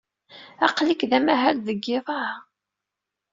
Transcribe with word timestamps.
Aql-ik 0.65 1.01
d 1.09 1.11
amahal 1.17 1.57
deg 1.67 1.79
yiḍ-a? 1.89 2.23